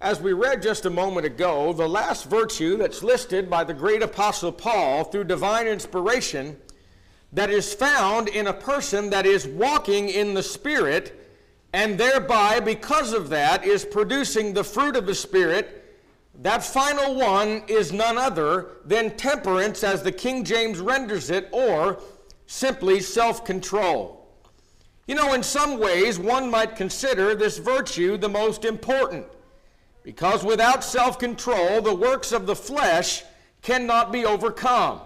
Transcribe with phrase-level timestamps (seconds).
[0.00, 4.00] As we read just a moment ago, the last virtue that's listed by the great
[4.00, 6.56] apostle Paul through divine inspiration
[7.32, 11.28] that is found in a person that is walking in the Spirit
[11.72, 15.84] and thereby, because of that, is producing the fruit of the Spirit,
[16.42, 22.00] that final one is none other than temperance, as the King James renders it, or
[22.46, 24.28] simply self control.
[25.08, 29.26] You know, in some ways, one might consider this virtue the most important.
[30.02, 33.24] Because without self control, the works of the flesh
[33.62, 35.00] cannot be overcome.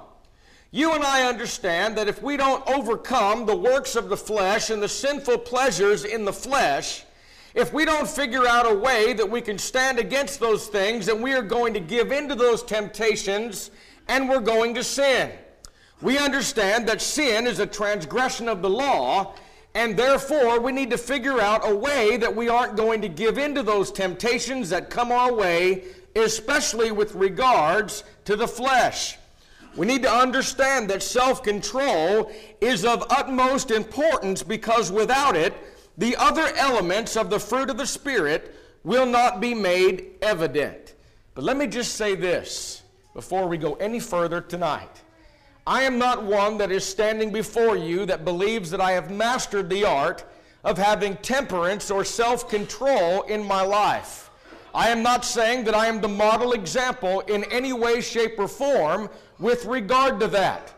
[0.70, 4.82] You and I understand that if we don't overcome the works of the flesh and
[4.82, 7.04] the sinful pleasures in the flesh,
[7.54, 11.20] if we don't figure out a way that we can stand against those things, then
[11.20, 13.70] we are going to give in to those temptations
[14.08, 15.30] and we're going to sin.
[16.00, 19.34] We understand that sin is a transgression of the law,
[19.74, 23.38] and therefore, we need to figure out a way that we aren't going to give
[23.38, 29.16] in to those temptations that come our way, especially with regards to the flesh.
[29.74, 35.54] We need to understand that self control is of utmost importance because without it,
[35.96, 40.94] the other elements of the fruit of the Spirit will not be made evident.
[41.34, 42.82] But let me just say this
[43.14, 45.02] before we go any further tonight.
[45.66, 49.70] I am not one that is standing before you that believes that I have mastered
[49.70, 50.24] the art
[50.64, 54.30] of having temperance or self control in my life.
[54.74, 58.48] I am not saying that I am the model example in any way, shape, or
[58.48, 60.72] form with regard to that.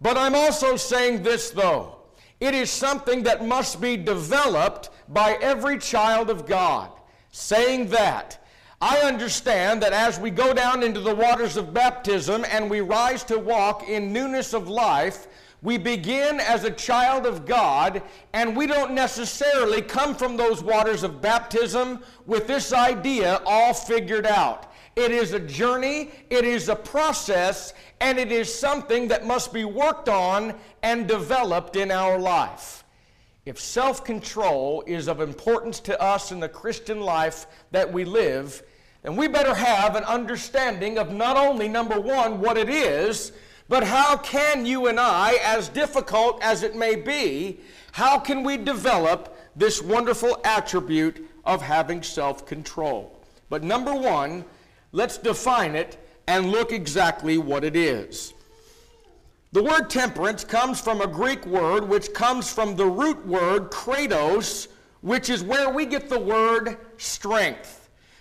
[0.00, 1.96] But I'm also saying this, though.
[2.40, 6.90] It is something that must be developed by every child of God.
[7.30, 8.44] Saying that,
[8.80, 13.24] I understand that as we go down into the waters of baptism and we rise
[13.24, 15.26] to walk in newness of life,
[15.62, 21.02] we begin as a child of God, and we don't necessarily come from those waters
[21.02, 24.72] of baptism with this idea all figured out.
[24.94, 29.64] It is a journey, it is a process, and it is something that must be
[29.64, 32.84] worked on and developed in our life.
[33.44, 38.62] If self control is of importance to us in the Christian life that we live,
[39.08, 43.32] then we better have an understanding of not only, number one, what it is,
[43.66, 47.58] but how can you and I, as difficult as it may be,
[47.92, 53.18] how can we develop this wonderful attribute of having self control?
[53.48, 54.44] But number one,
[54.92, 55.96] let's define it
[56.26, 58.34] and look exactly what it is.
[59.52, 64.68] The word temperance comes from a Greek word which comes from the root word kratos,
[65.00, 67.77] which is where we get the word strength.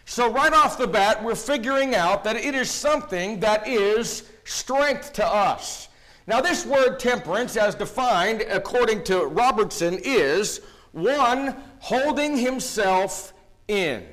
[0.09, 5.11] So, right off the bat, we're figuring out that it is something that is strength
[5.13, 5.89] to us.
[6.27, 10.61] Now, this word temperance, as defined according to Robertson, is
[10.93, 13.33] one holding himself
[13.67, 14.07] in.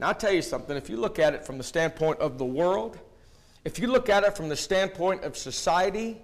[0.00, 0.78] Now, I'll tell you something.
[0.78, 2.98] If you look at it from the standpoint of the world,
[3.66, 6.22] if you look at it from the standpoint of society,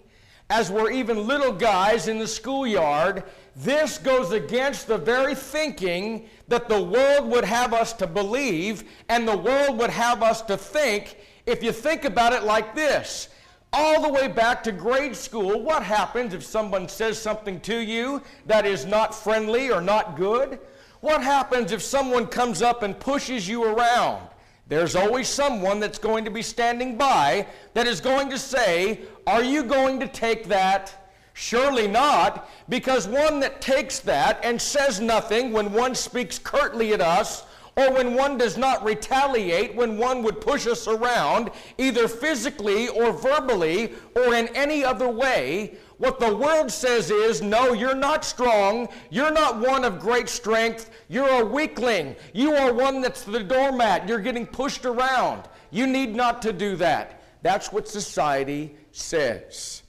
[0.48, 3.24] as we're even little guys in the schoolyard,
[3.58, 9.26] this goes against the very thinking that the world would have us to believe and
[9.26, 13.30] the world would have us to think if you think about it like this.
[13.72, 18.22] All the way back to grade school, what happens if someone says something to you
[18.46, 20.60] that is not friendly or not good?
[21.00, 24.28] What happens if someone comes up and pushes you around?
[24.68, 29.42] There's always someone that's going to be standing by that is going to say, Are
[29.42, 31.07] you going to take that?
[31.40, 37.00] Surely not, because one that takes that and says nothing when one speaks curtly at
[37.00, 37.44] us,
[37.76, 43.12] or when one does not retaliate, when one would push us around, either physically or
[43.12, 48.88] verbally or in any other way, what the world says is, no, you're not strong.
[49.08, 50.90] You're not one of great strength.
[51.08, 52.16] You're a weakling.
[52.32, 54.08] You are one that's the doormat.
[54.08, 55.44] You're getting pushed around.
[55.70, 57.22] You need not to do that.
[57.42, 59.84] That's what society says.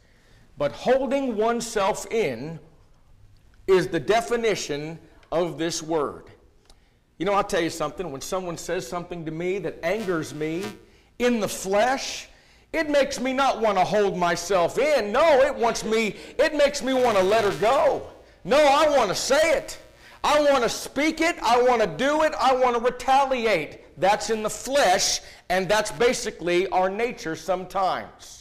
[0.60, 2.60] But holding oneself in
[3.66, 5.00] is the definition
[5.32, 6.26] of this word.
[7.18, 8.12] You know, I'll tell you something.
[8.12, 10.66] When someone says something to me that angers me
[11.18, 12.28] in the flesh,
[12.74, 15.14] it makes me not want to hold myself in.
[15.14, 18.10] No, it wants me, it makes me want to let her go.
[18.44, 19.80] No, I want to say it.
[20.26, 21.38] I want to speak it.
[21.42, 22.34] I want to do it.
[22.38, 23.98] I want to retaliate.
[23.98, 28.39] That's in the flesh, and that's basically our nature sometimes.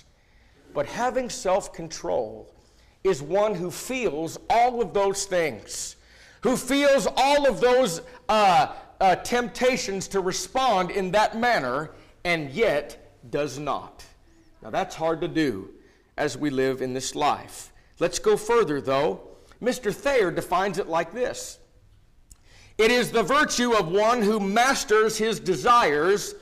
[0.74, 2.52] But having self control
[3.04, 5.96] is one who feels all of those things,
[6.42, 11.90] who feels all of those uh, uh, temptations to respond in that manner,
[12.24, 14.04] and yet does not.
[14.62, 15.70] Now that's hard to do
[16.16, 17.72] as we live in this life.
[17.98, 19.20] Let's go further though.
[19.62, 19.92] Mr.
[19.92, 21.58] Thayer defines it like this
[22.76, 26.34] It is the virtue of one who masters his desires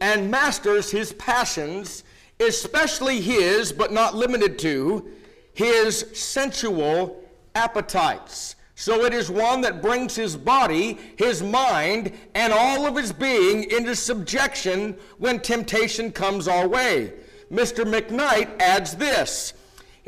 [0.00, 2.04] and masters his passions,
[2.40, 5.08] especially his, but not limited to,
[5.54, 7.22] his sensual
[7.54, 8.56] appetites.
[8.74, 13.70] So it is one that brings his body, his mind, and all of his being
[13.70, 17.12] into subjection when temptation comes our way.
[17.52, 17.84] Mr.
[17.84, 19.54] McKnight adds this.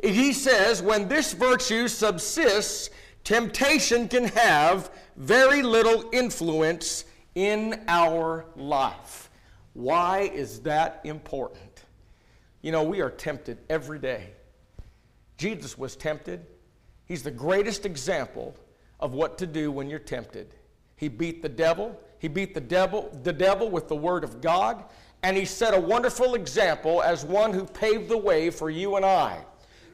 [0.02, 2.90] He says, when this virtue subsists,
[3.22, 7.05] temptation can have very little influence
[7.37, 9.31] in our life.
[9.75, 11.65] Why is that important?
[12.62, 14.31] You know, we are tempted every day.
[15.37, 16.47] Jesus was tempted.
[17.05, 18.56] He's the greatest example
[18.99, 20.55] of what to do when you're tempted.
[20.97, 22.00] He beat the devil.
[22.19, 24.85] He beat the devil, the devil with the word of God,
[25.23, 29.05] and he set a wonderful example as one who paved the way for you and
[29.05, 29.44] I.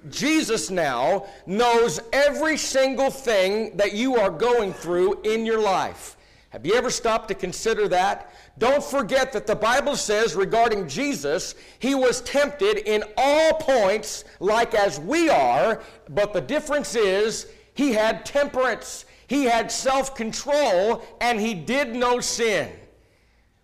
[0.08, 6.16] Jesus now knows every single thing that you are going through in your life.
[6.50, 8.32] Have you ever stopped to consider that?
[8.58, 14.74] Don't forget that the Bible says regarding Jesus, he was tempted in all points like
[14.74, 21.40] as we are, but the difference is he had temperance, he had self control, and
[21.40, 22.70] he did no sin.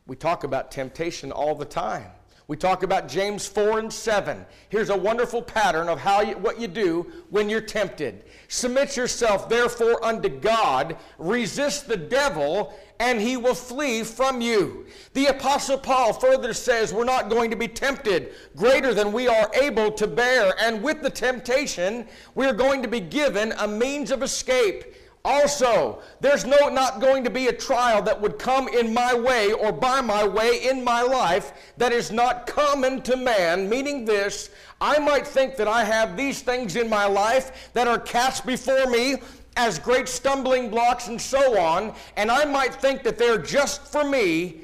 [0.07, 2.11] We talk about temptation all the time.
[2.49, 4.47] We talk about James 4 and 7.
[4.71, 8.25] Here's a wonderful pattern of how you, what you do when you're tempted.
[8.49, 14.87] Submit yourself therefore unto God, resist the devil, and he will flee from you.
[15.15, 19.51] The Apostle Paul further says we're not going to be tempted greater than we are
[19.55, 24.11] able to bear, and with the temptation, we are going to be given a means
[24.11, 24.95] of escape.
[25.25, 29.53] Also, there's no not going to be a trial that would come in my way
[29.53, 34.51] or by my way in my life that is not common to man, meaning this,
[34.81, 38.87] I might think that I have these things in my life that are cast before
[38.87, 39.17] me
[39.59, 44.05] as great stumbling blocks and so on, and I might think that they're just for
[44.05, 44.61] me,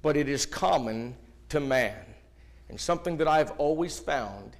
[0.00, 1.14] but it is common
[1.50, 1.94] to man.
[2.70, 4.56] And something that I've always found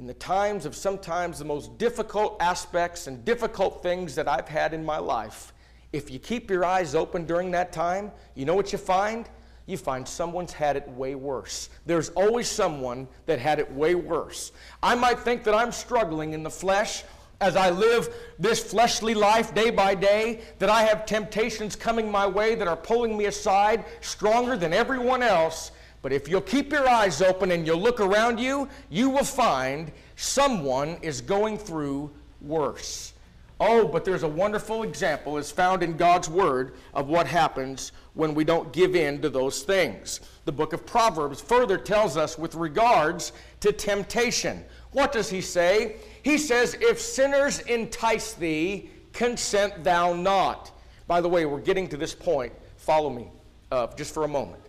[0.00, 4.74] in the times of sometimes the most difficult aspects and difficult things that I've had
[4.74, 5.52] in my life,
[5.92, 9.28] if you keep your eyes open during that time, you know what you find?
[9.66, 11.68] You find someone's had it way worse.
[11.86, 14.50] There's always someone that had it way worse.
[14.82, 17.04] I might think that I'm struggling in the flesh
[17.40, 22.26] as I live this fleshly life day by day, that I have temptations coming my
[22.26, 25.72] way that are pulling me aside stronger than everyone else.
[26.02, 29.90] But if you'll keep your eyes open and you'll look around you, you will find
[30.16, 32.10] someone is going through
[32.40, 33.14] worse.
[33.58, 38.34] Oh, but there's a wonderful example is found in God's word of what happens when
[38.34, 40.20] we don't give in to those things.
[40.46, 44.64] The book of Proverbs further tells us with regards to temptation.
[44.92, 45.96] What does he say?
[46.22, 50.70] He says, If sinners entice thee, consent thou not.
[51.06, 52.52] By the way, we're getting to this point.
[52.76, 53.28] Follow me
[53.72, 54.62] uh, just for a moment.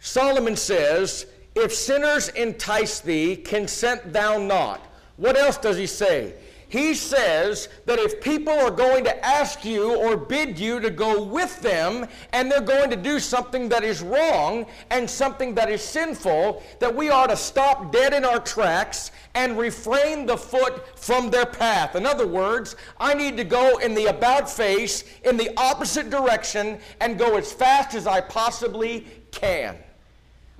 [0.00, 4.80] Solomon says, If sinners entice thee, consent thou not.
[5.16, 6.34] What else does he say?
[6.70, 11.22] He says that if people are going to ask you or bid you to go
[11.22, 15.82] with them and they're going to do something that is wrong and something that is
[15.82, 21.30] sinful, that we are to stop dead in our tracks and refrain the foot from
[21.30, 21.96] their path.
[21.96, 26.78] In other words, I need to go in the about face, in the opposite direction,
[27.00, 29.74] and go as fast as I possibly can.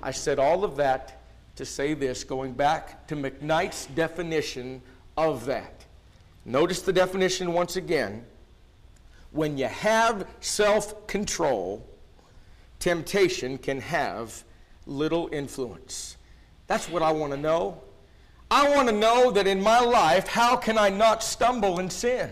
[0.03, 1.21] I said all of that
[1.57, 4.81] to say this, going back to McKnight's definition
[5.17, 5.78] of that.
[6.49, 8.25] Notice the definition once again.
[9.33, 11.87] When you have self control,
[12.78, 14.45] temptation can have
[14.87, 16.17] little influence.
[16.67, 17.83] That's what I want to know.
[18.50, 22.31] I want to know that in my life, how can I not stumble in sin?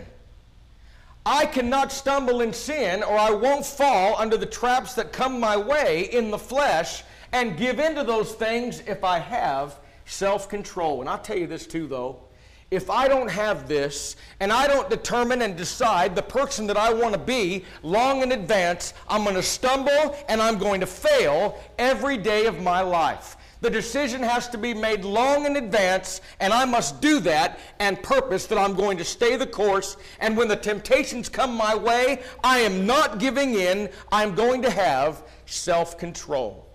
[1.23, 5.55] I cannot stumble in sin, or I won't fall under the traps that come my
[5.55, 11.01] way in the flesh and give into those things if I have self control.
[11.01, 12.26] And I'll tell you this too, though.
[12.69, 16.91] If I don't have this and I don't determine and decide the person that I
[16.91, 21.63] want to be long in advance, I'm going to stumble and I'm going to fail
[21.77, 23.37] every day of my life.
[23.61, 28.01] The decision has to be made long in advance, and I must do that and
[28.03, 29.97] purpose that I'm going to stay the course.
[30.19, 33.89] And when the temptations come my way, I am not giving in.
[34.11, 36.67] I'm going to have self control.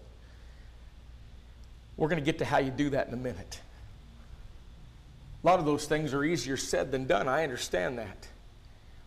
[1.96, 3.62] We're going to get to how you do that in a minute.
[5.42, 7.28] A lot of those things are easier said than done.
[7.28, 8.28] I understand that.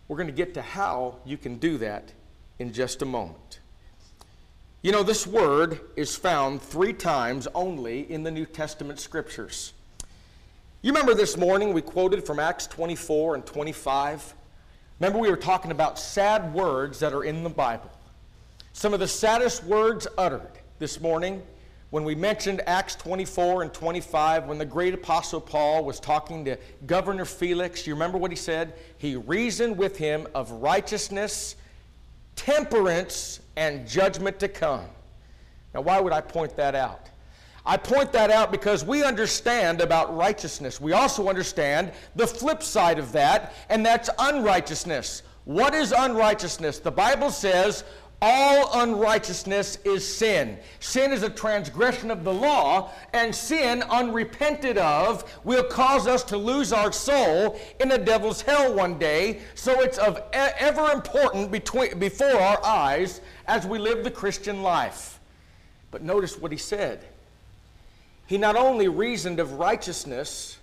[0.06, 2.12] We're going to get to how you can do that
[2.58, 3.60] in just a moment.
[4.82, 9.72] You know, this word is found three times only in the New Testament scriptures.
[10.82, 14.34] You remember this morning we quoted from Acts 24 and 25?
[15.00, 17.90] Remember, we were talking about sad words that are in the Bible.
[18.74, 21.42] Some of the saddest words uttered this morning
[21.96, 26.58] when we mentioned Acts 24 and 25, when the great apostle Paul was talking to
[26.84, 28.74] Governor Felix, you remember what he said?
[28.98, 31.56] He reasoned with him of righteousness,
[32.34, 34.84] temperance, and judgment to come.
[35.72, 37.08] Now, why would I point that out?
[37.64, 40.78] I point that out because we understand about righteousness.
[40.78, 45.22] We also understand the flip side of that, and that's unrighteousness.
[45.46, 46.80] What is unrighteousness?
[46.80, 47.84] The Bible says,
[48.22, 50.58] all unrighteousness is sin.
[50.80, 56.36] Sin is a transgression of the law, and sin, unrepented of, will cause us to
[56.36, 59.40] lose our soul in the devil's hell one day.
[59.54, 65.20] So it's of ever important between, before our eyes as we live the Christian life.
[65.90, 67.04] But notice what he said.
[68.26, 70.58] He not only reasoned of righteousness,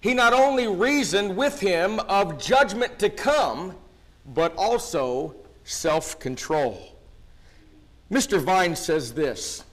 [0.00, 3.74] he not only reasoned with him of judgment to come,
[4.26, 5.34] but also
[5.64, 6.97] self control.
[8.10, 8.40] Mr.
[8.40, 9.64] Vine says this.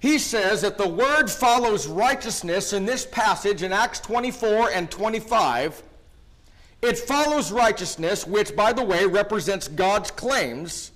[0.00, 5.82] He says that the word follows righteousness in this passage in Acts 24 and 25.
[6.82, 10.92] It follows righteousness, which, by the way, represents God's claims.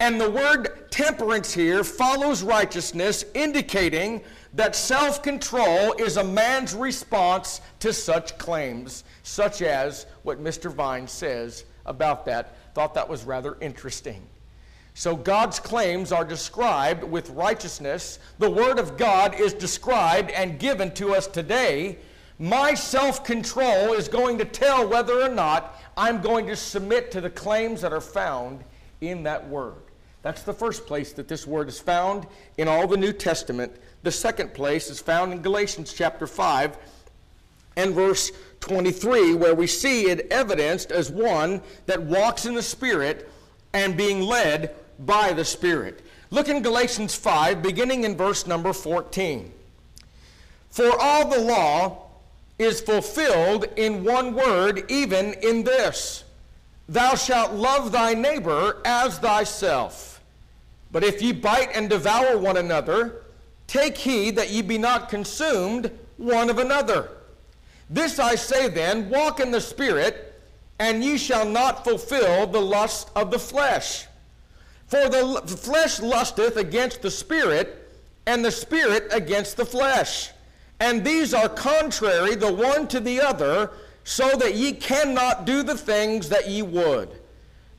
[0.00, 4.22] And the word temperance here follows righteousness, indicating
[4.54, 10.72] that self control is a man's response to such claims, such as what Mr.
[10.72, 12.74] Vine says about that.
[12.74, 14.22] Thought that was rather interesting.
[14.98, 18.18] So God's claims are described with righteousness.
[18.40, 21.98] The Word of God is described and given to us today.
[22.40, 27.20] My self control is going to tell whether or not I'm going to submit to
[27.20, 28.64] the claims that are found
[29.00, 29.76] in that Word.
[30.22, 32.26] That's the first place that this Word is found
[32.56, 33.76] in all the New Testament.
[34.02, 36.76] The second place is found in Galatians chapter 5
[37.76, 43.30] and verse 23, where we see it evidenced as one that walks in the Spirit
[43.72, 46.04] and being led by the Spirit.
[46.30, 49.52] Look in Galatians 5, beginning in verse number 14.
[50.70, 52.08] For all the law
[52.58, 56.24] is fulfilled in one word, even in this
[56.88, 60.22] Thou shalt love thy neighbor as thyself.
[60.90, 63.24] But if ye bite and devour one another,
[63.66, 67.10] take heed that ye be not consumed one of another.
[67.90, 70.40] This I say then walk in the Spirit,
[70.78, 74.06] and ye shall not fulfill the lust of the flesh.
[74.88, 77.92] For the flesh lusteth against the Spirit,
[78.26, 80.30] and the Spirit against the flesh.
[80.80, 83.70] And these are contrary the one to the other,
[84.04, 87.10] so that ye cannot do the things that ye would.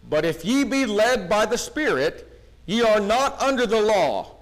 [0.08, 2.28] But if ye be led by the Spirit,
[2.66, 4.36] ye are not under the law.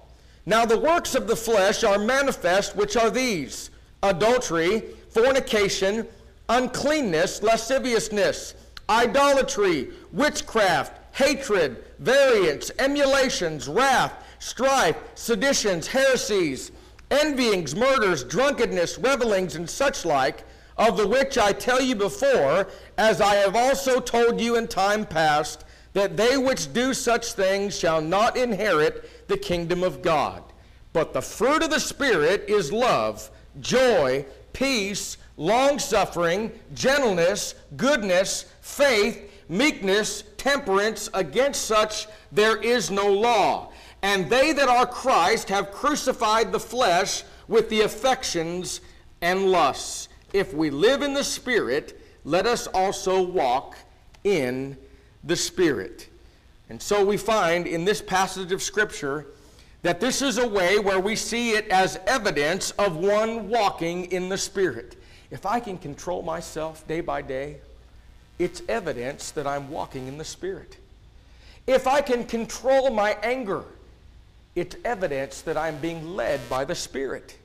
[0.44, 3.70] Now the works of the flesh are manifest, which are these
[4.02, 6.06] adultery, fornication,
[6.48, 8.54] uncleanness, lasciviousness,
[8.88, 16.72] idolatry, witchcraft hatred, variance, emulations, wrath, strife, seditions, heresies,
[17.10, 20.44] envyings, murders, drunkenness, revelings, and such like,
[20.76, 25.04] of the which I tell you before, as I have also told you in time
[25.04, 30.44] past, that they which do such things shall not inherit the kingdom of God.
[30.92, 39.30] But the fruit of the Spirit is love, joy, peace, long suffering, gentleness, goodness, faith,
[39.48, 43.70] meekness, temperance, against such there is no law.
[44.02, 48.80] And they that are Christ have crucified the flesh with the affections
[49.20, 50.08] and lusts.
[50.32, 53.76] If we live in the Spirit, let us also walk
[54.24, 54.76] in
[55.24, 56.08] the Spirit.
[56.68, 59.26] And so we find in this passage of Scripture
[59.82, 64.28] that this is a way where we see it as evidence of one walking in
[64.28, 64.96] the Spirit.
[65.30, 67.58] If I can control myself day by day,
[68.38, 70.76] it's evidence that I'm walking in the Spirit.
[71.66, 73.64] If I can control my anger,
[74.54, 77.36] it's evidence that I'm being led by the Spirit.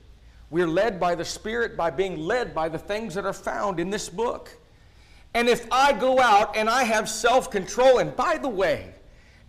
[0.50, 3.90] We're led by the Spirit by being led by the things that are found in
[3.90, 4.50] this book.
[5.34, 8.94] And if I go out and I have self control, and by the way,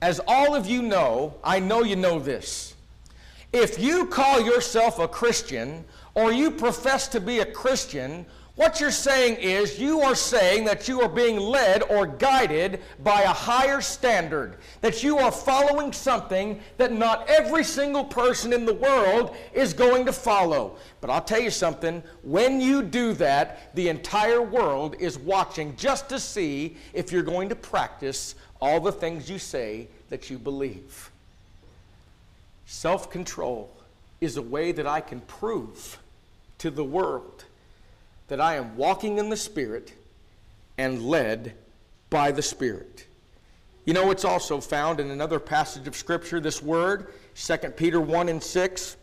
[0.02, 2.74] as all of you know, I know you know this.
[3.54, 5.86] If you call yourself a Christian
[6.16, 10.88] or you profess to be a Christian, what you're saying is you are saying that
[10.88, 16.62] you are being led or guided by a higher standard, that you are following something
[16.78, 20.78] that not every single person in the world is going to follow.
[21.02, 26.08] But I'll tell you something, when you do that, the entire world is watching just
[26.10, 31.12] to see if you're going to practice all the things you say that you believe.
[32.68, 33.70] Self control
[34.22, 36.00] is a way that I can prove
[36.60, 37.45] to the world
[38.28, 39.94] that I am walking in the Spirit
[40.78, 41.54] and led
[42.10, 43.06] by the Spirit.
[43.86, 48.30] You know, it's also found in another passage of Scripture, this word, 2 Peter 1
[48.30, 48.98] and 6.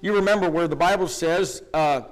[0.00, 2.02] You remember where the Bible says, uh,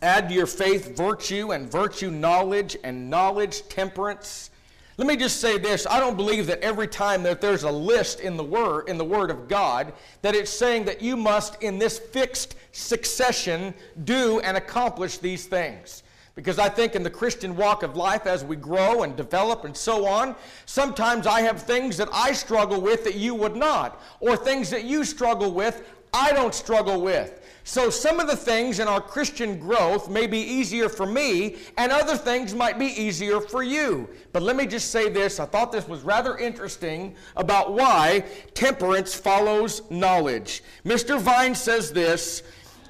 [0.00, 4.50] add to your faith virtue, and virtue knowledge, and knowledge temperance.
[4.98, 5.86] Let me just say this.
[5.86, 9.04] I don't believe that every time that there's a list in the word in the
[9.04, 13.72] word of God that it's saying that you must in this fixed succession
[14.04, 16.02] do and accomplish these things.
[16.34, 19.76] Because I think in the Christian walk of life, as we grow and develop and
[19.76, 20.34] so on,
[20.64, 24.84] sometimes I have things that I struggle with that you would not, or things that
[24.84, 25.82] you struggle with
[26.14, 27.40] I don't struggle with.
[27.64, 31.92] So some of the things in our Christian growth may be easier for me, and
[31.92, 34.08] other things might be easier for you.
[34.32, 39.14] But let me just say this I thought this was rather interesting about why temperance
[39.14, 40.64] follows knowledge.
[40.84, 41.20] Mr.
[41.20, 42.42] Vine says this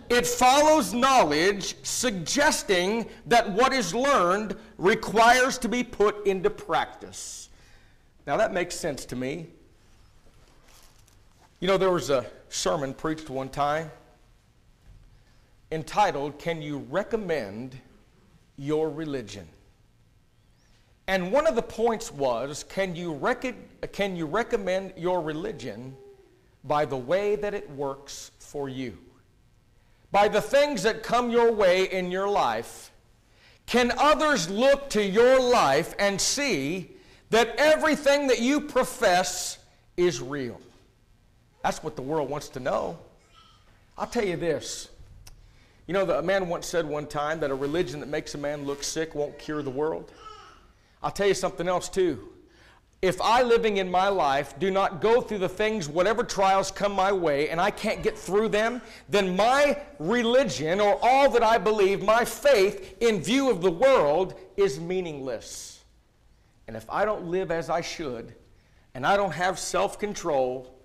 [0.09, 7.51] it follows knowledge, suggesting that what is learned requires to be put into practice.
[8.27, 9.49] Now that makes sense to me.
[11.61, 13.91] You know, there was a sermon preached one time
[15.73, 17.77] entitled, Can You Recommend
[18.57, 19.49] Your Religion?
[21.09, 25.97] And one of the points was, can you, rec- can you recommend your religion
[26.65, 28.97] by the way that it works for you?
[30.13, 32.93] By the things that come your way in your life,
[33.67, 36.93] can others look to your life and see
[37.31, 39.59] that everything that you profess
[39.97, 40.61] is real?
[41.63, 42.99] That's what the world wants to know.
[43.97, 44.89] I'll tell you this.
[45.87, 48.65] You know, a man once said one time that a religion that makes a man
[48.65, 50.13] look sick won't cure the world.
[51.03, 52.29] I'll tell you something else, too.
[53.03, 56.93] If I, living in my life, do not go through the things, whatever trials come
[56.93, 61.59] my way, and I can't get through them, then my religion or all that I
[61.59, 65.83] believe, my faith in view of the world, is meaningless.
[66.69, 68.37] And if I don't live as I should,
[68.95, 70.79] and I don't have self control,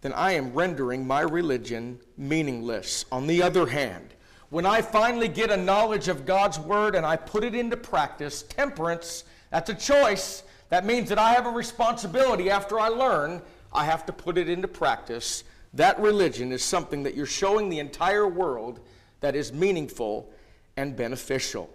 [0.00, 3.04] then I am rendering my religion meaningless.
[3.12, 4.14] On the other hand,
[4.50, 8.42] when I finally get a knowledge of God's Word and I put it into practice,
[8.42, 10.42] temperance, that's a choice.
[10.70, 14.48] That means that I have a responsibility after I learn, I have to put it
[14.48, 15.44] into practice.
[15.74, 18.80] That religion is something that you're showing the entire world
[19.20, 20.30] that is meaningful
[20.76, 21.68] and beneficial.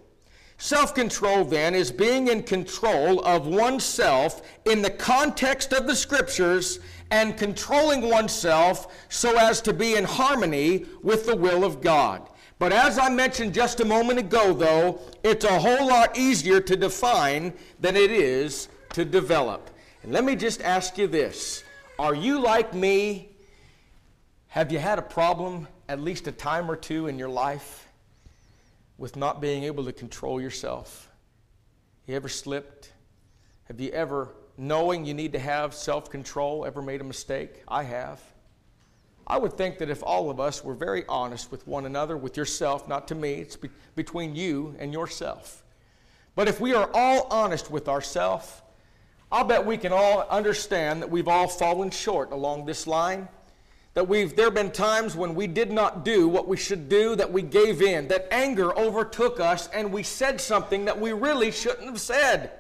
[0.58, 6.80] Self control, then, is being in control of oneself in the context of the Scriptures
[7.12, 12.28] and controlling oneself so as to be in harmony with the will of God.
[12.64, 16.78] But as I mentioned just a moment ago, though, it's a whole lot easier to
[16.78, 19.70] define than it is to develop.
[20.02, 21.66] And let me just ask you this
[22.00, 23.36] Are you like me?
[24.48, 27.86] Have you had a problem at least a time or two in your life
[28.98, 31.10] with not being able to control yourself?
[32.08, 32.94] You ever slipped?
[33.66, 37.62] Have you ever knowing you need to have self control ever made a mistake?
[37.68, 38.22] I have.
[39.26, 42.36] I would think that if all of us were very honest with one another, with
[42.36, 45.64] yourself, not to me, it's be- between you and yourself.
[46.36, 48.62] But if we are all honest with ourselves,
[49.32, 53.30] I'll bet we can all understand that we've all fallen short along this line.
[53.94, 57.16] That we've there have been times when we did not do what we should do,
[57.16, 61.52] that we gave in, that anger overtook us, and we said something that we really
[61.52, 62.52] shouldn't have said.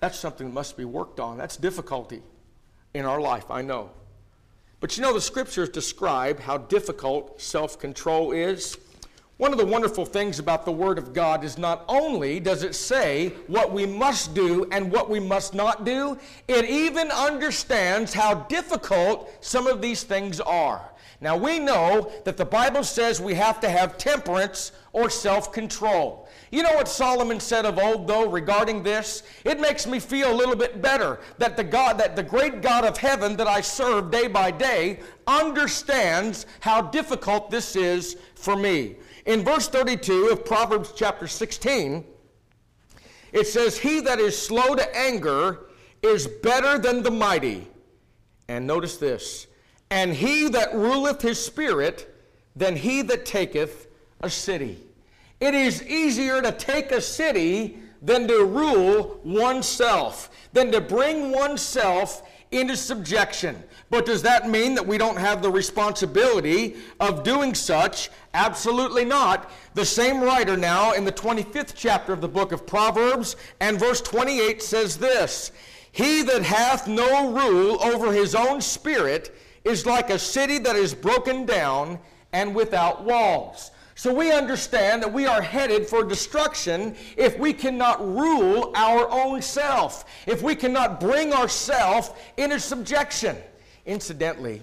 [0.00, 1.38] That's something that must be worked on.
[1.38, 2.22] That's difficulty
[2.94, 3.90] in our life, I know.
[4.80, 8.76] But you know, the scriptures describe how difficult self control is.
[9.38, 12.74] One of the wonderful things about the Word of God is not only does it
[12.74, 18.34] say what we must do and what we must not do, it even understands how
[18.34, 20.90] difficult some of these things are.
[21.20, 26.28] Now, we know that the Bible says we have to have temperance or self control.
[26.50, 29.22] You know what Solomon said of old, though, regarding this?
[29.44, 32.84] It makes me feel a little bit better that the God, that the great God
[32.84, 34.98] of heaven that I serve day by day
[35.28, 38.96] understands how difficult this is for me.
[39.28, 42.02] In verse 32 of Proverbs chapter 16,
[43.34, 45.66] it says, He that is slow to anger
[46.00, 47.68] is better than the mighty.
[48.48, 49.46] And notice this,
[49.90, 52.14] and he that ruleth his spirit
[52.56, 53.88] than he that taketh
[54.22, 54.78] a city.
[55.40, 62.22] It is easier to take a city than to rule oneself, than to bring oneself
[62.50, 63.62] into subjection.
[63.90, 68.10] But does that mean that we don't have the responsibility of doing such?
[68.34, 69.50] Absolutely not.
[69.74, 74.00] The same writer now in the 25th chapter of the book of Proverbs and verse
[74.00, 75.52] 28 says this
[75.92, 79.34] He that hath no rule over his own spirit
[79.64, 81.98] is like a city that is broken down
[82.32, 83.70] and without walls.
[83.98, 89.42] So we understand that we are headed for destruction if we cannot rule our own
[89.42, 93.36] self, if we cannot bring ourself into subjection.
[93.86, 94.62] Incidentally,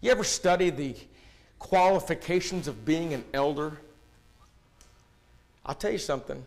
[0.00, 0.96] you ever study the
[1.60, 3.78] qualifications of being an elder?
[5.64, 6.44] I'll tell you something.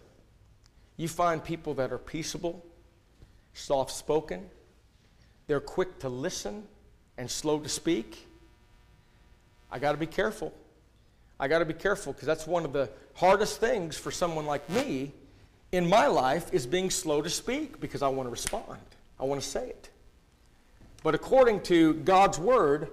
[0.98, 2.62] You find people that are peaceable,
[3.54, 4.50] soft spoken,
[5.48, 6.68] they're quick to listen
[7.18, 8.28] and slow to speak.
[9.72, 10.54] I got to be careful.
[11.40, 14.68] I got to be careful because that's one of the hardest things for someone like
[14.70, 15.12] me
[15.72, 18.80] in my life is being slow to speak because I want to respond.
[19.20, 19.90] I want to say it.
[21.04, 22.90] But according to God's word,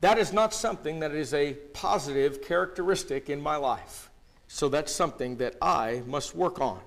[0.00, 4.10] that is not something that is a positive characteristic in my life.
[4.48, 6.80] So that's something that I must work on.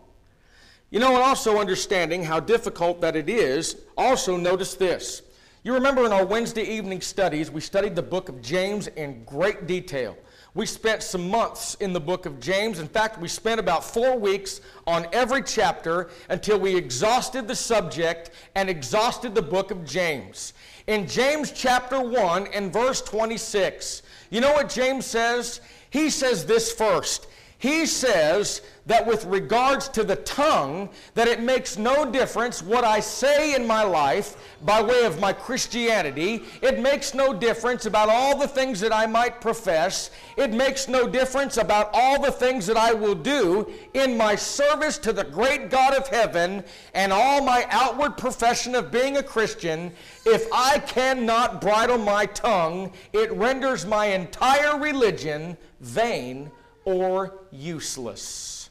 [0.92, 5.22] You know, and also understanding how difficult that it is, also notice this.
[5.66, 9.66] You remember in our Wednesday evening studies, we studied the book of James in great
[9.66, 10.16] detail.
[10.54, 12.78] We spent some months in the book of James.
[12.78, 18.30] In fact, we spent about four weeks on every chapter until we exhausted the subject
[18.54, 20.54] and exhausted the book of James.
[20.86, 25.62] In James chapter 1 and verse 26, you know what James says?
[25.90, 27.26] He says this first
[27.58, 33.00] he says that with regards to the tongue, that it makes no difference what I
[33.00, 36.44] say in my life by way of my Christianity.
[36.62, 40.12] It makes no difference about all the things that I might profess.
[40.38, 44.98] It makes no difference about all the things that I will do in my service
[45.00, 46.64] to the great God of heaven
[46.94, 49.94] and all my outward profession of being a Christian.
[50.26, 56.52] If I cannot bridle my tongue, it renders my entire religion vain
[56.86, 58.70] or useless.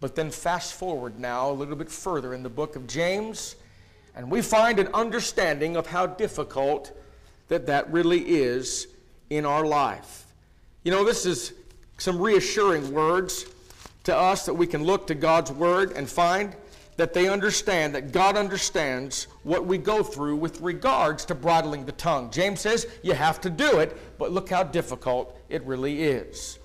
[0.00, 3.56] But then fast forward now a little bit further in the book of James,
[4.14, 6.92] and we find an understanding of how difficult
[7.48, 8.88] that that really is
[9.30, 10.26] in our life.
[10.82, 11.54] You know, this is
[11.98, 13.46] some reassuring words
[14.04, 16.54] to us that we can look to God's word and find
[16.96, 21.92] that they understand, that God understands what we go through with regards to bridling the
[21.92, 22.30] tongue.
[22.30, 26.58] James says you have to do it, but look how difficult it really is.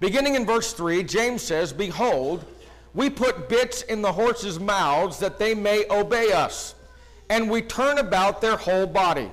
[0.00, 2.46] Beginning in verse 3, James says, Behold,
[2.94, 6.74] we put bits in the horses' mouths that they may obey us,
[7.28, 9.30] and we turn about their whole body.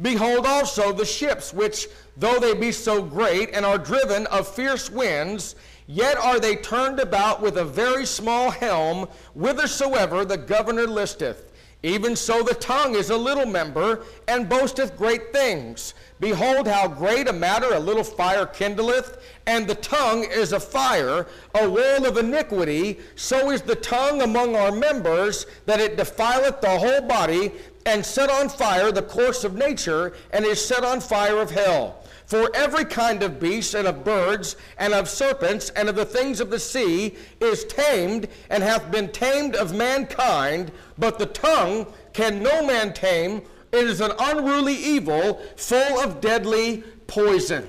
[0.00, 4.88] Behold also the ships, which, though they be so great and are driven of fierce
[4.88, 11.47] winds, yet are they turned about with a very small helm, whithersoever the governor listeth.
[11.84, 15.94] Even so the tongue is a little member, and boasteth great things.
[16.18, 21.26] Behold, how great a matter a little fire kindleth, and the tongue is a fire,
[21.54, 22.98] a wall of iniquity.
[23.14, 27.52] So is the tongue among our members, that it defileth the whole body,
[27.86, 32.02] and set on fire the course of nature, and is set on fire of hell.
[32.28, 36.40] For every kind of beast, and of birds, and of serpents, and of the things
[36.40, 42.42] of the sea, is tamed, and hath been tamed of mankind, but the tongue can
[42.42, 47.68] no man tame it is an unruly evil full of deadly poison.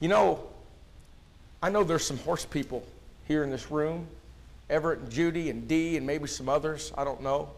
[0.00, 0.44] You know,
[1.62, 2.86] I know there's some horse people
[3.26, 4.06] here in this room.
[4.70, 6.92] Everett and Judy and Dee and maybe some others.
[6.96, 7.50] I don't know.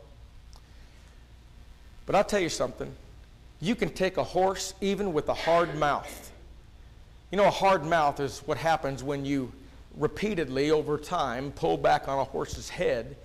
[2.07, 2.93] But I'll tell you something.
[3.61, 6.33] You can take a horse even with a hard mouth.
[7.31, 9.53] You know, a hard mouth is what happens when you
[9.97, 13.17] repeatedly over time pull back on a horse's head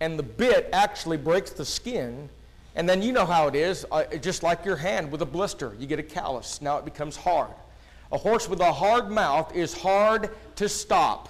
[0.00, 2.28] and the bit actually breaks the skin
[2.76, 5.74] and then you know how it is, uh, just like your hand with a blister.
[5.78, 7.50] You get a callus, now it becomes hard.
[8.12, 11.28] A horse with a hard mouth is hard to stop.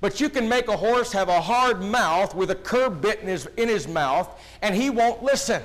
[0.00, 3.28] But you can make a horse have a hard mouth with a curb bit in
[3.28, 4.28] his, in his mouth,
[4.62, 5.62] and he won't listen.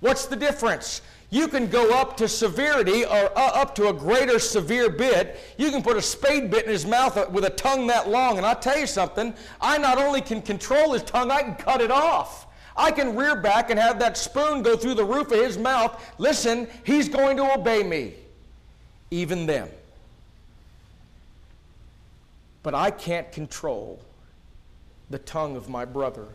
[0.00, 1.02] What's the difference?
[1.30, 5.38] You can go up to severity or uh, up to a greater severe bit.
[5.56, 8.36] You can put a spade bit in his mouth uh, with a tongue that long.
[8.36, 11.80] And I'll tell you something, I not only can control his tongue, I can cut
[11.80, 12.48] it off.
[12.76, 16.12] I can rear back and have that spoon go through the roof of his mouth.
[16.18, 18.14] Listen, he's going to obey me,
[19.12, 19.68] even them.
[22.62, 24.00] But I can't control
[25.10, 26.26] the tongue of my brother,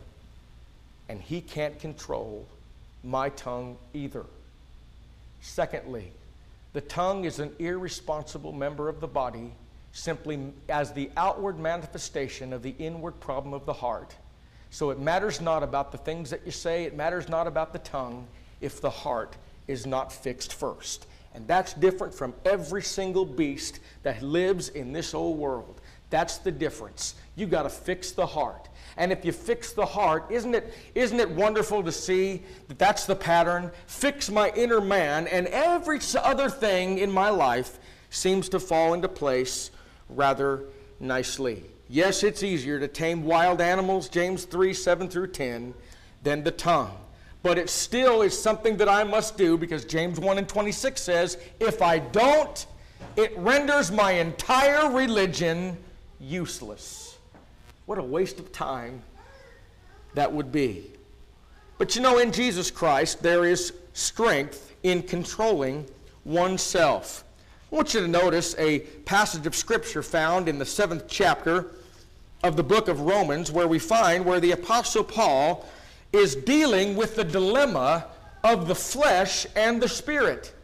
[1.08, 2.46] and he can't control
[3.02, 4.24] my tongue either.
[5.46, 6.12] Secondly,
[6.72, 9.52] the tongue is an irresponsible member of the body
[9.92, 14.14] simply as the outward manifestation of the inward problem of the heart.
[14.70, 17.78] So it matters not about the things that you say, it matters not about the
[17.78, 18.26] tongue
[18.60, 19.36] if the heart
[19.68, 21.06] is not fixed first.
[21.32, 25.80] And that's different from every single beast that lives in this old world.
[26.10, 27.14] That's the difference.
[27.36, 28.68] You got to fix the heart.
[28.96, 33.04] And if you fix the heart, isn't it, isn't it wonderful to see that that's
[33.04, 33.70] the pattern?
[33.86, 37.78] Fix my inner man, and every other thing in my life
[38.10, 39.70] seems to fall into place
[40.08, 40.64] rather
[40.98, 41.62] nicely.
[41.88, 45.74] Yes, it's easier to tame wild animals, James 3 7 through 10,
[46.22, 46.96] than the tongue.
[47.42, 51.38] But it still is something that I must do because James 1 and 26 says,
[51.60, 52.66] if I don't,
[53.14, 55.76] it renders my entire religion
[56.18, 57.05] useless.
[57.86, 59.02] What a waste of time
[60.14, 60.90] that would be.
[61.78, 65.86] But you know, in Jesus Christ, there is strength in controlling
[66.24, 67.24] oneself.
[67.70, 71.70] I want you to notice a passage of Scripture found in the seventh chapter
[72.42, 75.64] of the book of Romans where we find where the Apostle Paul
[76.12, 78.06] is dealing with the dilemma
[78.42, 80.54] of the flesh and the spirit.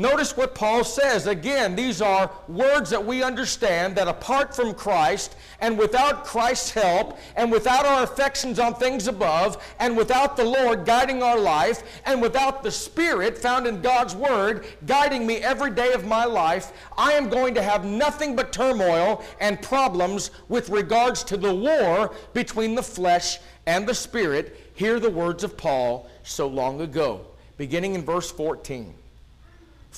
[0.00, 1.26] Notice what Paul says.
[1.26, 7.18] Again, these are words that we understand that apart from Christ and without Christ's help
[7.34, 12.22] and without our affections on things above and without the Lord guiding our life and
[12.22, 17.14] without the Spirit found in God's Word guiding me every day of my life, I
[17.14, 22.76] am going to have nothing but turmoil and problems with regards to the war between
[22.76, 24.70] the flesh and the Spirit.
[24.74, 28.94] Hear the words of Paul so long ago, beginning in verse 14.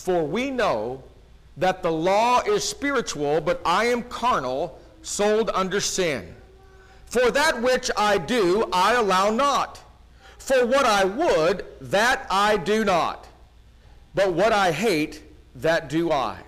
[0.00, 1.02] For we know
[1.58, 6.34] that the law is spiritual, but I am carnal, sold under sin.
[7.04, 9.78] For that which I do, I allow not.
[10.38, 13.28] For what I would, that I do not.
[14.14, 15.22] But what I hate,
[15.56, 16.38] that do I.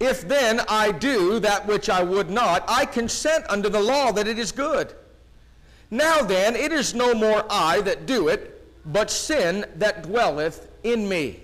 [0.00, 4.26] If then I do that which I would not, I consent unto the law that
[4.26, 4.94] it is good.
[5.90, 11.06] Now then, it is no more I that do it, but sin that dwelleth in
[11.06, 11.43] me.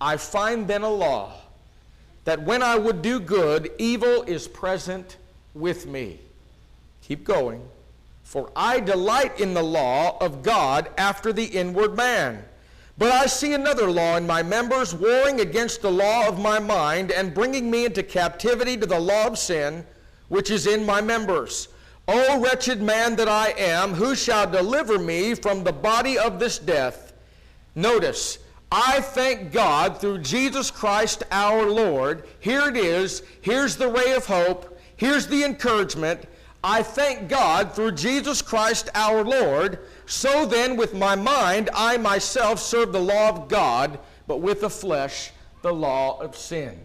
[0.00, 1.32] I find then a law
[2.24, 5.16] that when I would do good, evil is present
[5.54, 6.20] with me.
[7.02, 7.62] Keep going.
[8.22, 12.44] For I delight in the law of God after the inward man.
[12.96, 17.10] But I see another law in my members, warring against the law of my mind,
[17.10, 19.84] and bringing me into captivity to the law of sin,
[20.28, 21.68] which is in my members.
[22.06, 26.58] O wretched man that I am, who shall deliver me from the body of this
[26.58, 27.12] death?
[27.74, 28.38] Notice,
[28.72, 32.24] I thank God through Jesus Christ our Lord.
[32.38, 33.22] Here it is.
[33.40, 34.78] Here's the ray of hope.
[34.96, 36.24] Here's the encouragement.
[36.62, 39.80] I thank God through Jesus Christ our Lord.
[40.06, 44.70] So then, with my mind, I myself serve the law of God, but with the
[44.70, 46.78] flesh, the law of sin.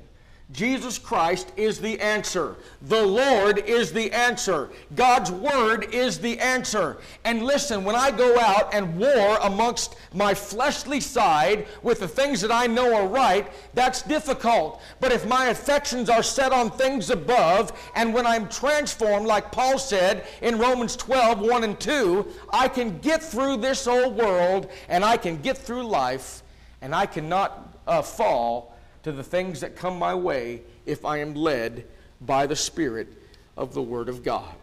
[0.56, 2.56] Jesus Christ is the answer.
[2.84, 4.70] The Lord is the answer.
[4.96, 6.98] God's Word is the answer.
[7.26, 12.40] And listen, when I go out and war amongst my fleshly side with the things
[12.40, 14.82] that I know are right, that's difficult.
[15.02, 19.78] But if my affections are set on things above, and when I'm transformed, like Paul
[19.78, 25.04] said in Romans 12 1 and 2, I can get through this old world and
[25.04, 26.44] I can get through life
[26.82, 28.75] and I cannot uh, fall
[29.06, 31.86] to the things that come my way if I am led
[32.22, 33.08] by the Spirit
[33.56, 34.56] of the Word of God.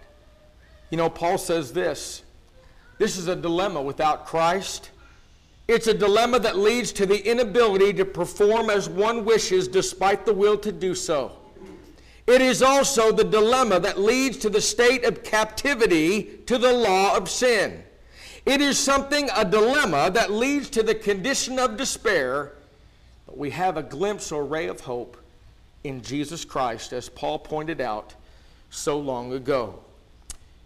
[0.90, 2.24] You know, Paul says this
[2.98, 4.90] this is a dilemma without Christ.
[5.68, 10.34] It's a dilemma that leads to the inability to perform as one wishes despite the
[10.34, 11.38] will to do so.
[12.26, 17.16] It is also the dilemma that leads to the state of captivity to the law
[17.16, 17.84] of sin.
[18.44, 22.54] It is something, a dilemma, that leads to the condition of despair
[23.36, 25.16] we have a glimpse or ray of hope
[25.84, 28.14] in Jesus Christ, as Paul pointed out
[28.70, 29.78] so long ago.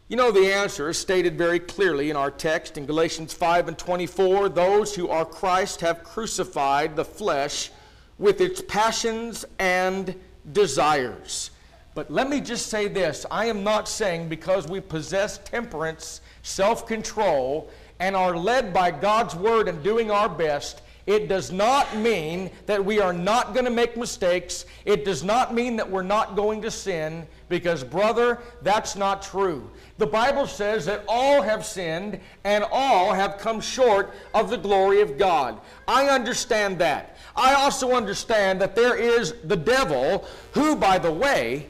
[0.09, 3.79] You know, the answer is stated very clearly in our text in Galatians 5 and
[3.79, 7.73] 24 those who are Christ have crucified the flesh
[8.19, 10.15] with its passions and
[10.53, 11.51] desires.
[11.95, 16.87] But let me just say this I am not saying because we possess temperance, self
[16.87, 22.51] control, and are led by God's word and doing our best it does not mean
[22.67, 24.67] that we are not going to make mistakes.
[24.85, 29.71] It does not mean that we're not going to sin, because, brother, that's not true.
[29.99, 35.01] The Bible says that all have sinned and all have come short of the glory
[35.01, 35.61] of God.
[35.87, 37.17] I understand that.
[37.37, 41.69] I also understand that there is the devil, who, by the way,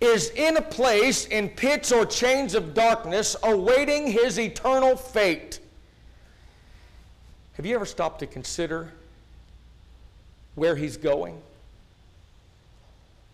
[0.00, 5.60] is in a place in pits or chains of darkness awaiting his eternal fate.
[7.62, 8.90] Have you ever stopped to consider
[10.56, 11.40] where he's going?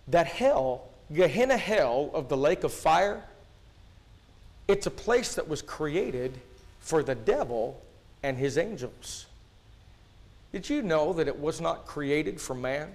[0.08, 3.24] that hell, Gehenna hell of the lake of fire,
[4.68, 6.38] it's a place that was created
[6.80, 7.80] for the devil
[8.22, 9.24] and his angels.
[10.52, 12.90] Did you know that it was not created for man?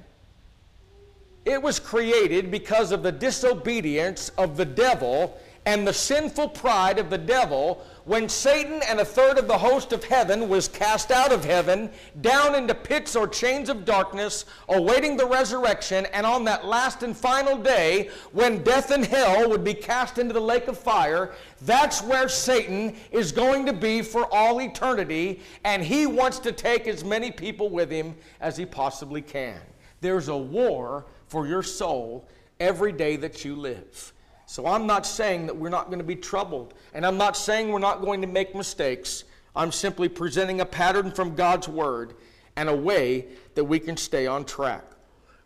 [1.45, 7.09] It was created because of the disobedience of the devil and the sinful pride of
[7.09, 11.31] the devil when Satan and a third of the host of heaven was cast out
[11.31, 11.89] of heaven
[12.21, 17.15] down into pits or chains of darkness awaiting the resurrection and on that last and
[17.15, 22.01] final day when death and hell would be cast into the lake of fire that's
[22.01, 27.03] where Satan is going to be for all eternity and he wants to take as
[27.03, 29.59] many people with him as he possibly can.
[30.01, 32.27] There's a war for your soul
[32.59, 34.12] every day that you live
[34.53, 37.71] so I'm not saying that we're not going to be troubled, and I'm not saying
[37.71, 39.23] we're not going to make mistakes.
[39.55, 42.13] I'm simply presenting a pattern from God's Word
[42.55, 44.83] and a way that we can stay on track.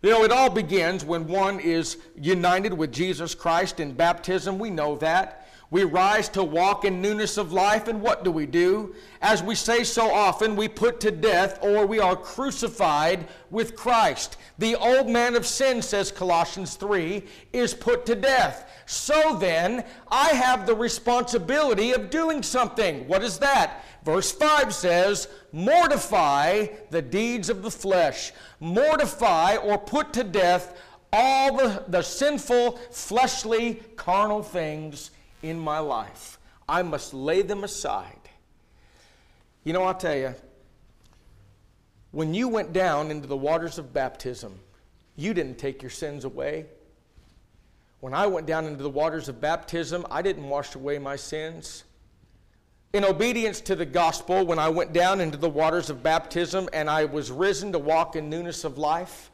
[0.02, 4.60] You know, it all begins when one is united with Jesus Christ in baptism.
[4.60, 5.46] We know that.
[5.69, 8.95] We rise to walk in newness of life, and what do we do?
[9.21, 14.38] As we say so often, we put to death or we are crucified with Christ.
[14.60, 18.71] The old man of sin, says Colossians 3, is put to death.
[18.86, 23.06] So then, I have the responsibility of doing something.
[23.06, 23.84] What is that?
[24.06, 28.32] Verse 5 says, Mortify the deeds of the flesh.
[28.62, 30.80] Mortify or put to death
[31.12, 36.39] all the, the sinful, fleshly, carnal things in my life.
[36.67, 38.30] I must lay them aside.
[39.63, 40.34] You know, I'll tell you,
[42.12, 44.60] when you went down into the waters of baptism,
[45.15, 46.65] you didn't take your sins away.
[48.00, 51.84] When I went down into the waters of baptism, I didn't wash away my sins.
[52.93, 56.89] In obedience to the gospel, when I went down into the waters of baptism and
[56.89, 59.32] I was risen to walk in newness of life,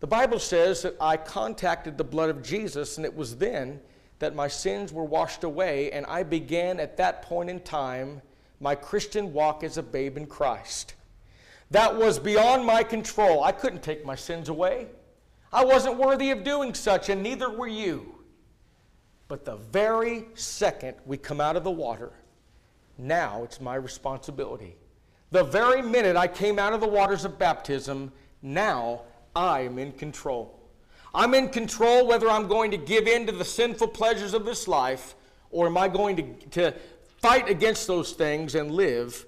[0.00, 3.80] the Bible says that I contacted the blood of Jesus, and it was then
[4.18, 8.22] that my sins were washed away, and I began at that point in time
[8.60, 10.94] my Christian walk as a babe in Christ.
[11.70, 13.44] That was beyond my control.
[13.44, 14.88] I couldn't take my sins away.
[15.52, 18.14] I wasn't worthy of doing such, and neither were you.
[19.28, 22.12] But the very second we come out of the water,
[22.96, 24.76] now it's my responsibility.
[25.30, 29.02] The very minute I came out of the waters of baptism, now
[29.36, 30.57] I am in control.
[31.14, 34.68] I'm in control whether I'm going to give in to the sinful pleasures of this
[34.68, 35.14] life
[35.50, 36.74] or am I going to, to
[37.18, 39.26] fight against those things and live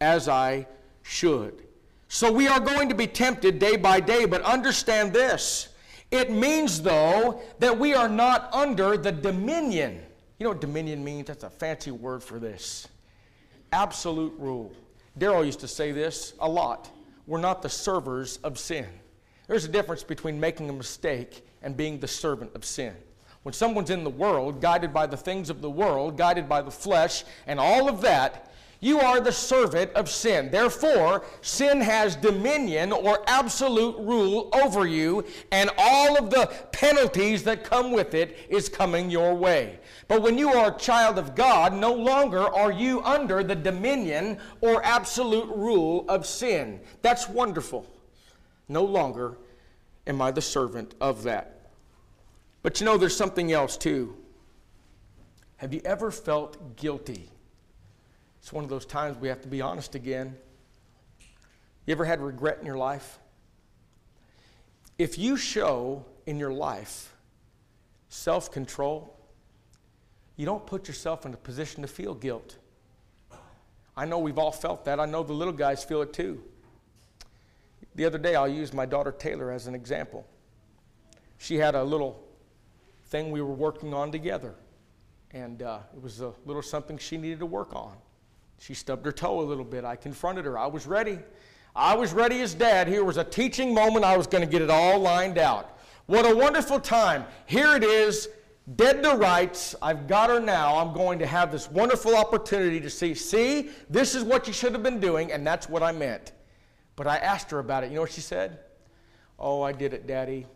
[0.00, 0.66] as I
[1.02, 1.64] should.
[2.08, 5.68] So we are going to be tempted day by day, but understand this.
[6.10, 10.00] It means, though, that we are not under the dominion.
[10.38, 11.26] You know what dominion means?
[11.26, 12.88] That's a fancy word for this.
[13.72, 14.72] Absolute rule.
[15.18, 16.90] Daryl used to say this a lot.
[17.26, 18.86] We're not the servers of sin.
[19.48, 22.94] There's a difference between making a mistake and being the servant of sin.
[23.42, 26.70] When someone's in the world, guided by the things of the world, guided by the
[26.70, 30.50] flesh, and all of that, you are the servant of sin.
[30.50, 37.64] Therefore, sin has dominion or absolute rule over you, and all of the penalties that
[37.64, 39.80] come with it is coming your way.
[40.08, 44.38] But when you are a child of God, no longer are you under the dominion
[44.60, 46.80] or absolute rule of sin.
[47.02, 47.86] That's wonderful.
[48.68, 49.38] No longer
[50.06, 51.70] am I the servant of that.
[52.62, 54.14] But you know, there's something else too.
[55.56, 57.30] Have you ever felt guilty?
[58.40, 60.36] It's one of those times we have to be honest again.
[61.86, 63.18] You ever had regret in your life?
[64.98, 67.14] If you show in your life
[68.08, 69.16] self control,
[70.36, 72.56] you don't put yourself in a position to feel guilt.
[73.96, 75.00] I know we've all felt that.
[75.00, 76.42] I know the little guys feel it too.
[77.98, 80.24] The other day, I'll use my daughter Taylor as an example.
[81.38, 82.22] She had a little
[83.06, 84.54] thing we were working on together,
[85.32, 87.96] and uh, it was a little something she needed to work on.
[88.60, 89.84] She stubbed her toe a little bit.
[89.84, 90.56] I confronted her.
[90.56, 91.18] I was ready.
[91.74, 92.86] I was ready as dad.
[92.86, 94.04] Here was a teaching moment.
[94.04, 95.80] I was going to get it all lined out.
[96.06, 97.24] What a wonderful time.
[97.46, 98.28] Here it is,
[98.76, 99.74] dead to rights.
[99.82, 100.76] I've got her now.
[100.78, 104.70] I'm going to have this wonderful opportunity to see, see, this is what you should
[104.70, 106.30] have been doing, and that's what I meant.
[106.98, 107.90] But I asked her about it.
[107.90, 108.58] You know what she said?
[109.38, 110.48] Oh, I did it, Daddy.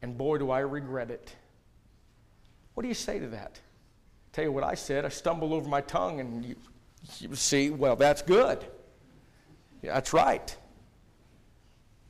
[0.00, 1.36] And boy, do I regret it.
[2.72, 3.60] What do you say to that?
[4.32, 5.04] Tell you what I said.
[5.04, 6.56] I stumbled over my tongue, and you,
[7.18, 8.64] you see, well, that's good.
[9.82, 10.56] Yeah, that's right.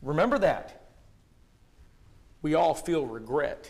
[0.00, 0.86] Remember that.
[2.40, 3.68] We all feel regret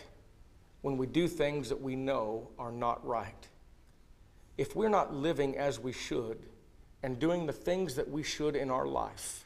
[0.83, 3.47] when we do things that we know are not right.
[4.59, 6.37] If we're not living as we should,
[7.03, 9.43] and doing the things that we should in our life,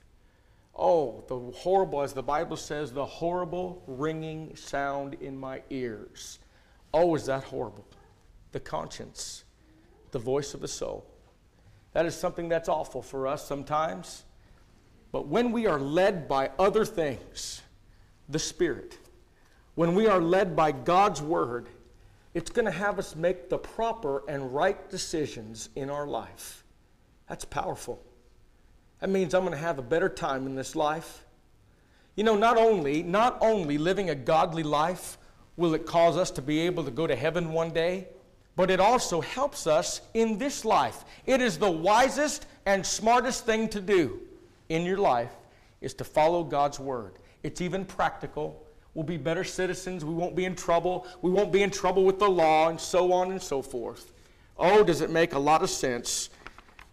[0.78, 6.38] Oh, the horrible, as the Bible says, the horrible ringing sound in my ears.
[6.94, 7.86] Oh, is that horrible?
[8.52, 9.44] The conscience,
[10.12, 11.04] the voice of the soul.
[11.94, 14.24] That is something that's awful for us sometimes.
[15.12, 17.64] But when we are led by other things,
[18.30, 19.00] the Spirit,
[19.74, 21.70] when we are led by God's Word,
[22.36, 26.64] it's going to have us make the proper and right decisions in our life.
[27.28, 28.02] That's powerful.
[29.00, 31.24] That means I'm going to have a better time in this life.
[32.16, 35.18] You know, not only, not only living a godly life
[35.58, 38.08] will it cause us to be able to go to heaven one day,
[38.56, 41.04] but it also helps us in this life.
[41.26, 44.22] It is the wisest and smartest thing to do
[44.70, 45.34] in your life
[45.82, 47.14] is to follow God's word.
[47.44, 48.64] It's even practical.
[48.94, 50.04] We'll be better citizens.
[50.04, 51.06] We won't be in trouble.
[51.22, 54.12] We won't be in trouble with the law and so on and so forth.
[54.58, 56.30] Oh, does it make a lot of sense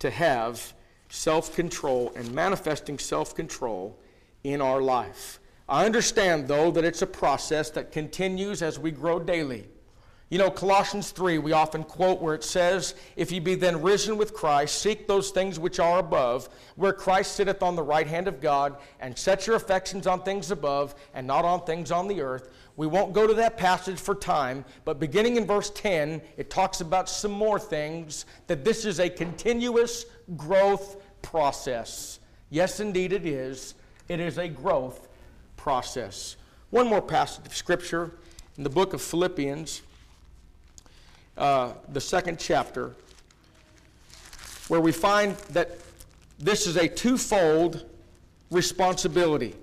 [0.05, 0.75] to have
[1.09, 3.99] self control and manifesting self control
[4.45, 5.41] in our life.
[5.67, 9.67] I understand, though, that it's a process that continues as we grow daily.
[10.29, 14.19] You know, Colossians 3, we often quote where it says, If ye be then risen
[14.19, 18.29] with Christ, seek those things which are above, where Christ sitteth on the right hand
[18.29, 22.21] of God, and set your affections on things above, and not on things on the
[22.21, 22.51] earth.
[22.77, 26.81] We won't go to that passage for time, but beginning in verse 10, it talks
[26.81, 30.07] about some more things, that this is a continuous
[30.37, 32.19] growth process.
[32.51, 33.75] Yes, indeed, it is.
[34.09, 35.09] It is a growth
[35.57, 36.37] process.
[36.71, 38.11] One more passage of Scripture
[38.57, 39.83] in the book of Philippians,
[41.39, 42.95] uh, the second chapter,
[44.69, 45.79] where we find that
[46.39, 47.85] this is a twofold
[48.51, 49.55] responsibility.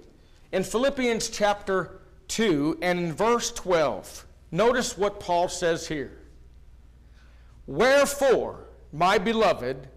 [0.51, 2.00] In Philippians chapter
[2.31, 6.17] 2 and in verse 12, notice what Paul says here.
[7.67, 9.89] Wherefore, my beloved,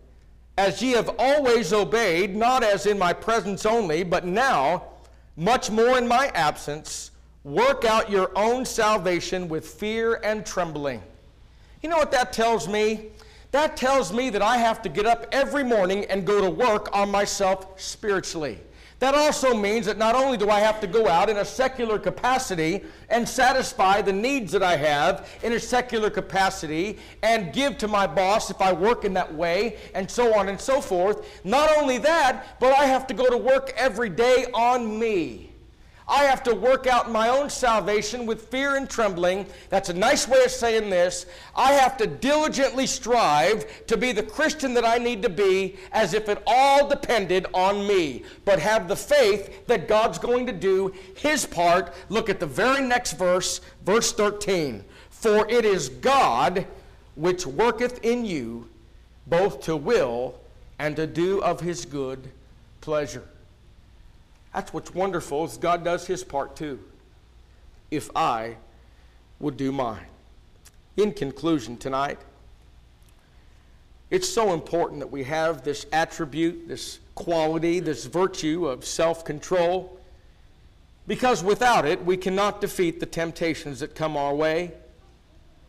[0.58, 4.82] as ye have always obeyed, not as in my presence only, but now,
[5.36, 7.12] much more in my absence,
[7.44, 11.02] work out your own salvation with fear and trembling.
[11.82, 13.10] You know what that tells me?
[13.52, 16.88] That tells me that I have to get up every morning and go to work
[16.92, 18.58] on myself spiritually.
[19.04, 21.98] That also means that not only do I have to go out in a secular
[21.98, 27.86] capacity and satisfy the needs that I have in a secular capacity and give to
[27.86, 31.68] my boss if I work in that way and so on and so forth, not
[31.76, 35.53] only that, but I have to go to work every day on me.
[36.06, 39.46] I have to work out my own salvation with fear and trembling.
[39.70, 41.24] That's a nice way of saying this.
[41.56, 46.12] I have to diligently strive to be the Christian that I need to be as
[46.12, 50.92] if it all depended on me, but have the faith that God's going to do
[51.16, 51.94] His part.
[52.10, 54.84] Look at the very next verse, verse 13.
[55.08, 56.66] For it is God
[57.14, 58.68] which worketh in you
[59.26, 60.38] both to will
[60.78, 62.30] and to do of His good
[62.82, 63.24] pleasure.
[64.54, 66.78] That's what's wonderful is God does his part too.
[67.90, 68.56] If I
[69.40, 70.06] would do mine.
[70.96, 72.18] In conclusion tonight,
[74.10, 79.98] it's so important that we have this attribute, this quality, this virtue of self-control
[81.06, 84.72] because without it, we cannot defeat the temptations that come our way.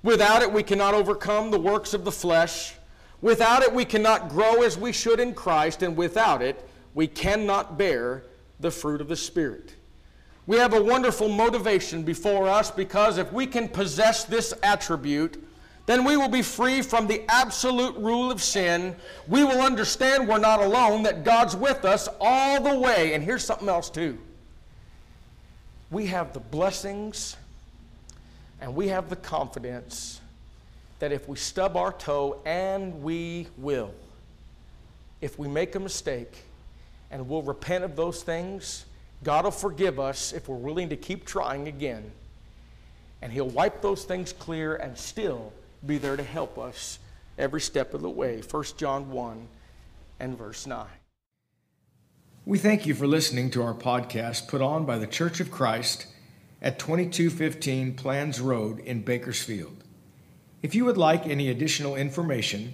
[0.02, 2.76] Without it, we cannot overcome the works of the flesh.
[3.22, 5.82] Without it, we cannot grow as we should in Christ.
[5.84, 6.64] And without it,
[6.94, 8.24] we cannot bear
[8.60, 9.76] the fruit of the Spirit.
[10.48, 15.44] We have a wonderful motivation before us because if we can possess this attribute,
[15.88, 18.96] then we will be free from the absolute rule of sin.
[19.28, 23.14] We will understand we're not alone, that God's with us all the way.
[23.14, 24.18] And here's something else, too.
[25.92, 27.38] We have the blessings
[28.62, 30.22] and we have the confidence
[31.00, 33.94] that if we stub our toe, and we will,
[35.22, 36.45] if we make a mistake,
[37.12, 38.86] and we'll repent of those things,
[39.24, 42.12] God will forgive us if we're willing to keep trying again.
[43.22, 45.52] And He'll wipe those things clear and still
[45.86, 47.00] be there to help us
[47.38, 48.42] every step of the way.
[48.42, 49.48] 1 John 1
[50.20, 50.86] and verse 9.
[52.46, 56.06] We thank you for listening to our podcast put on by the Church of Christ
[56.62, 59.84] at 2215 Planz Road in Bakersfield.
[60.62, 62.74] If you would like any additional information,